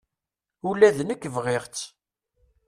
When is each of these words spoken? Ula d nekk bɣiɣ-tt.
Ula 0.69 0.89
d 0.97 0.99
nekk 1.07 1.23
bɣiɣ-tt. 1.35 1.81